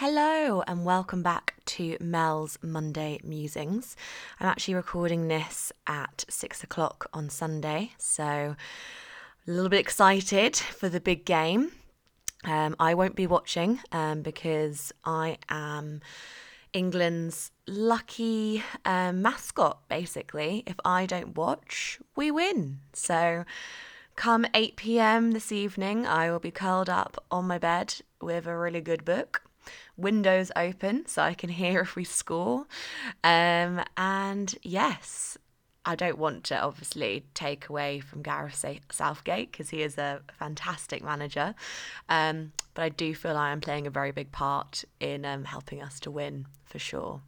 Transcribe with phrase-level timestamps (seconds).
[0.00, 3.96] Hello, and welcome back to Mel's Monday Musings.
[4.38, 8.56] I'm actually recording this at six o'clock on Sunday, so a
[9.50, 11.72] little bit excited for the big game.
[12.44, 16.00] Um, I won't be watching um, because I am
[16.72, 20.62] England's lucky um, mascot, basically.
[20.64, 22.78] If I don't watch, we win.
[22.92, 23.44] So
[24.14, 28.56] come 8 pm this evening, I will be curled up on my bed with a
[28.56, 29.42] really good book
[29.96, 32.66] windows open so I can hear if we score.
[33.24, 35.38] Um, and yes,
[35.84, 41.02] I don't want to obviously take away from Gareth Southgate because he is a fantastic
[41.02, 41.54] manager.
[42.08, 45.82] Um, but I do feel I am playing a very big part in um, helping
[45.82, 47.22] us to win for sure.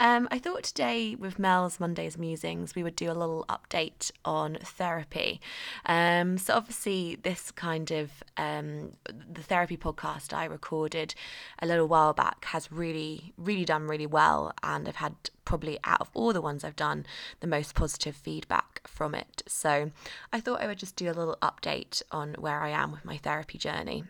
[0.00, 4.56] Um, I thought today with Mel's Mondays Musings, we would do a little update on
[4.62, 5.40] therapy.
[5.86, 11.16] Um, so, obviously, this kind of um, the therapy podcast I recorded
[11.60, 15.14] a little while back has really, really done really well, and I've had
[15.44, 17.04] probably out of all the ones I've done
[17.40, 19.42] the most positive feedback from it.
[19.48, 19.90] So,
[20.32, 23.16] I thought I would just do a little update on where I am with my
[23.16, 24.04] therapy journey.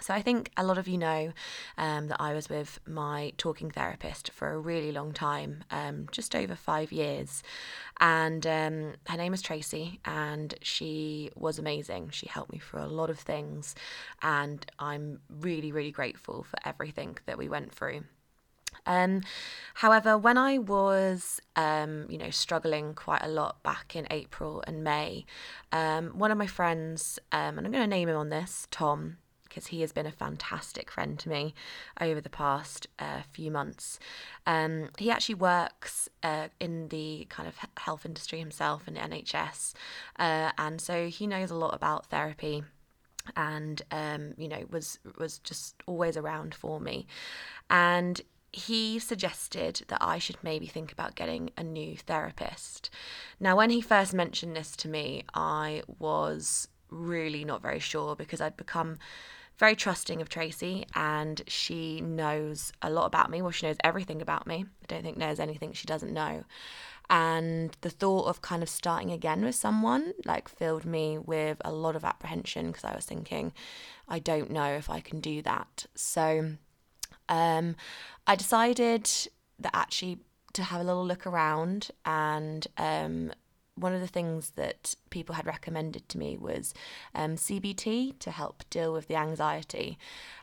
[0.00, 1.32] So, I think a lot of you know
[1.78, 6.34] um, that I was with my talking therapist for a really long time, um, just
[6.34, 7.42] over five years.
[8.00, 12.10] And um, her name is Tracy, and she was amazing.
[12.10, 13.74] She helped me through a lot of things,
[14.22, 18.02] and I'm really, really grateful for everything that we went through.
[18.86, 19.22] Um,
[19.74, 24.82] however, when I was, um, you know, struggling quite a lot back in April and
[24.82, 25.26] May,
[25.70, 29.18] um, one of my friends, um, and I'm going to name him on this, Tom,
[29.52, 31.54] because he has been a fantastic friend to me
[32.00, 33.98] over the past uh, few months.
[34.46, 39.74] Um, he actually works uh, in the kind of health industry himself in NHS,
[40.18, 42.64] uh, and so he knows a lot about therapy
[43.36, 47.06] and um, you know was was just always around for me
[47.70, 48.20] and
[48.52, 52.90] he suggested that I should maybe think about getting a new therapist.
[53.40, 58.40] Now, when he first mentioned this to me, I was really not very sure because
[58.40, 58.98] I'd become
[59.62, 63.40] very trusting of Tracy and she knows a lot about me.
[63.40, 64.64] Well, she knows everything about me.
[64.82, 66.42] I don't think there's anything she doesn't know.
[67.08, 71.70] And the thought of kind of starting again with someone like filled me with a
[71.70, 73.52] lot of apprehension because I was thinking,
[74.08, 75.86] I don't know if I can do that.
[75.94, 76.54] So
[77.28, 77.76] um,
[78.26, 79.08] I decided
[79.60, 80.18] that actually
[80.54, 83.30] to have a little look around and um,
[83.74, 86.74] one of the things that people had recommended to me was
[87.14, 89.98] um, CBT to help deal with the anxiety.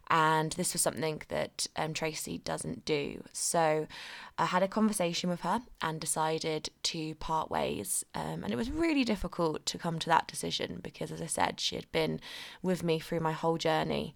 [0.10, 3.24] And this was something that um, Tracy doesn't do.
[3.32, 3.88] So
[4.40, 8.04] I had a conversation with her and decided to part ways.
[8.16, 11.60] Um, and it was really difficult to come to that decision because, as I said,
[11.60, 12.20] she had been
[12.64, 14.16] with me through my whole journey.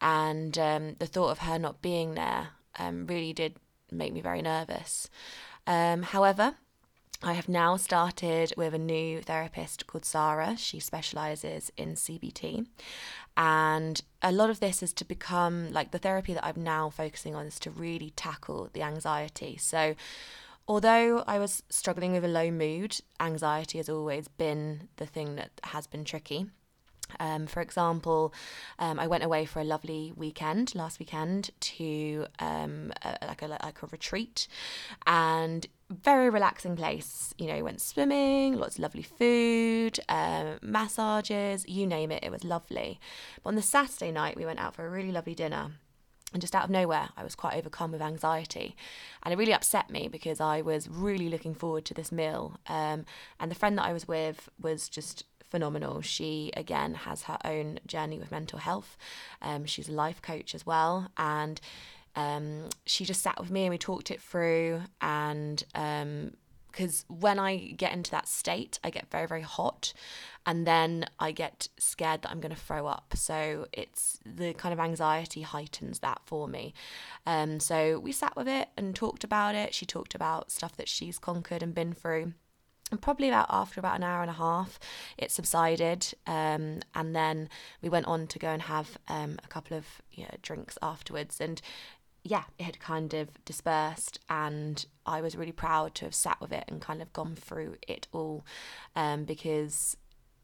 [0.00, 2.48] And um, the thought of her not being there
[2.78, 3.56] um, really did
[3.92, 5.08] make me very nervous.
[5.68, 6.56] Um, however,
[7.22, 10.56] I have now started with a new therapist called Sarah.
[10.56, 12.66] She specializes in CBT.
[13.36, 17.34] And a lot of this is to become like the therapy that I'm now focusing
[17.34, 19.56] on is to really tackle the anxiety.
[19.56, 19.96] So,
[20.68, 25.50] although I was struggling with a low mood, anxiety has always been the thing that
[25.64, 26.46] has been tricky.
[27.20, 28.32] Um, for example,
[28.78, 33.46] um, I went away for a lovely weekend last weekend to um, a, like a
[33.46, 34.48] like a retreat,
[35.06, 37.34] and very relaxing place.
[37.38, 42.24] You know, went swimming, lots of lovely food, um, massages, you name it.
[42.24, 43.00] It was lovely.
[43.42, 45.72] But on the Saturday night, we went out for a really lovely dinner.
[46.32, 48.76] And just out of nowhere, I was quite overcome with anxiety.
[49.22, 52.58] And it really upset me because I was really looking forward to this meal.
[52.66, 53.06] Um,
[53.40, 56.00] and the friend that I was with was just phenomenal.
[56.02, 58.96] She, again, has her own journey with mental health.
[59.42, 61.10] Um, she's a life coach as well.
[61.16, 61.60] And
[62.16, 64.82] um, she just sat with me and we talked it through.
[65.00, 69.92] And because um, when I get into that state, I get very, very hot.
[70.44, 73.14] And then I get scared that I'm going to throw up.
[73.16, 76.72] So it's the kind of anxiety heightens that for me.
[77.26, 79.74] Um, so we sat with it and talked about it.
[79.74, 82.32] She talked about stuff that she's conquered and been through
[82.90, 84.78] and probably about after about an hour and a half
[85.16, 87.48] it subsided um, and then
[87.82, 91.40] we went on to go and have um, a couple of you know, drinks afterwards
[91.40, 91.60] and
[92.24, 96.52] yeah it had kind of dispersed and i was really proud to have sat with
[96.52, 98.44] it and kind of gone through it all
[98.96, 99.96] um, because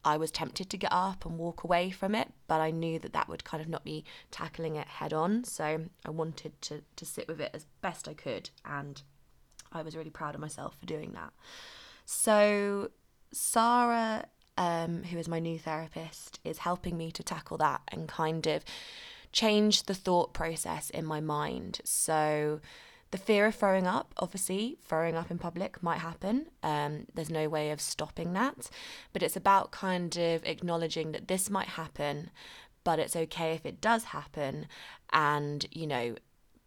[0.05, 3.15] I was tempted to get up and walk away from it, but I knew that
[3.15, 5.45] that would kind of not be tackling it head on.
[5.45, 9.01] So I wanted to, to sit with it as best I could, and
[9.73, 11.33] I was really proud of myself for doing that.
[12.05, 12.91] So,
[13.33, 18.47] Sarah, um, who is my new therapist, is helping me to tackle that and kind
[18.47, 18.65] of
[19.33, 21.81] change the thought process in my mind.
[21.85, 22.61] So,
[23.11, 26.47] the fear of throwing up, obviously, throwing up in public might happen.
[26.65, 28.69] Um, there's no way of stopping that.
[29.13, 32.31] But it's about kind of acknowledging that this might happen,
[32.83, 34.67] but it's okay if it does happen.
[35.13, 36.17] And, you know,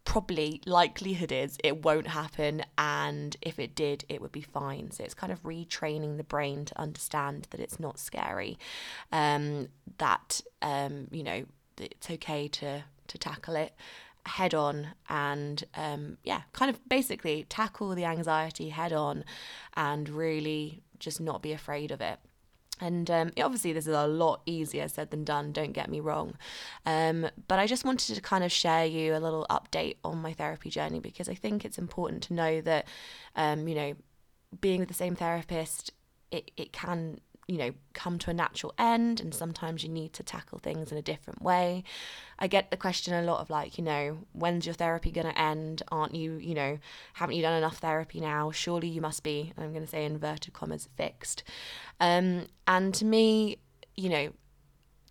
[0.07, 4.89] probably likelihood is it won't happen and if it did it would be fine.
[4.89, 8.57] So it's kind of retraining the brain to understand that it's not scary
[9.12, 9.68] um,
[9.98, 11.44] that um, you know
[11.77, 13.74] it's okay to to tackle it
[14.25, 19.25] head on and um, yeah kind of basically tackle the anxiety head on
[19.75, 22.18] and really just not be afraid of it
[22.79, 26.35] and um, obviously, this is a lot easier said than done, don't get me wrong.
[26.85, 30.33] Um, but I just wanted to kind of share you a little update on my
[30.33, 32.88] therapy journey because I think it's important to know that,
[33.35, 33.94] um, you know,
[34.62, 35.91] being with the same therapist,
[36.31, 40.23] it, it can you know, come to a natural end, and sometimes you need to
[40.23, 41.83] tackle things in a different way.
[42.38, 45.41] I get the question a lot of like, you know, when's your therapy going to
[45.41, 45.81] end?
[45.89, 46.77] Aren't you, you know,
[47.13, 48.51] haven't you done enough therapy now?
[48.51, 51.44] Surely you must be, I'm going to say inverted commas, fixed.
[51.99, 53.59] Um, and to me,
[53.95, 54.33] you know,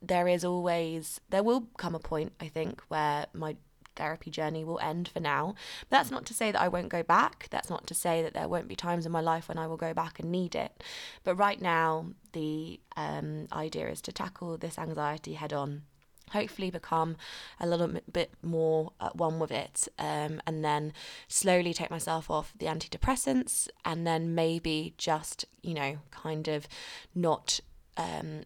[0.02, 3.56] there is always, there will come a point, I think, where my
[3.96, 5.54] therapy journey will end for now.
[5.88, 7.48] But that's not to say that I won't go back.
[7.50, 9.76] That's not to say that there won't be times in my life when I will
[9.76, 10.82] go back and need it.
[11.24, 15.82] But right now, the um, idea is to tackle this anxiety head on
[16.30, 17.16] hopefully become
[17.60, 20.92] a little bit more at one with it um, and then
[21.28, 26.66] slowly take myself off the antidepressants and then maybe just you know kind of
[27.14, 27.60] not
[27.96, 28.42] um,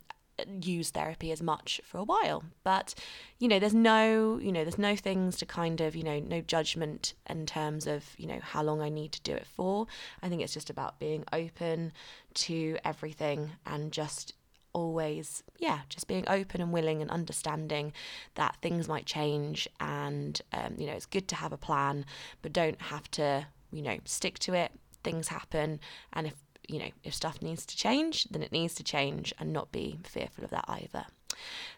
[0.61, 2.45] use therapy as much for a while.
[2.65, 2.95] But
[3.39, 6.41] you know there's no you know there's no things to kind of you know no
[6.41, 9.87] judgment in terms of you know how long I need to do it for.
[10.23, 11.93] I think it's just about being open
[12.35, 14.35] to everything and just
[14.73, 17.93] always yeah just being open and willing and understanding
[18.37, 22.05] that things might change and um, you know it's good to have a plan
[22.41, 24.73] but don't have to you know stick to it.
[25.03, 25.81] Things happen
[26.13, 26.35] and if
[26.71, 29.99] you know, if stuff needs to change, then it needs to change and not be
[30.05, 31.07] fearful of that either.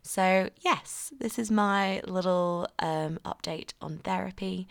[0.03, 4.69] So, yes, this is my little um, update on therapy.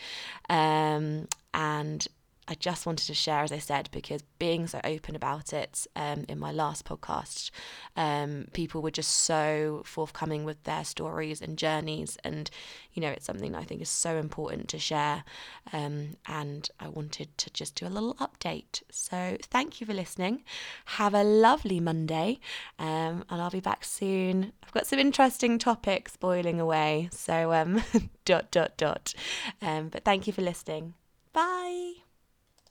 [0.50, 2.08] Um, and
[2.48, 6.26] I just wanted to share, as I said, because being so open about it um,
[6.28, 7.52] in my last podcast,
[7.96, 12.18] um, people were just so forthcoming with their stories and journeys.
[12.24, 12.50] And,
[12.94, 15.24] you know, it's something I think is so important to share.
[15.72, 18.82] Um, and I wanted to just do a little update.
[18.90, 20.44] So thank you for listening.
[20.86, 22.40] Have a lovely Monday.
[22.80, 24.52] Um, and I'll be back soon.
[24.64, 27.10] I've got some interesting topics boiling away.
[27.12, 27.84] So, um,
[28.26, 29.14] dot, dot, dot.
[29.62, 30.96] Um, but thank you for listening.
[31.34, 31.94] Bye.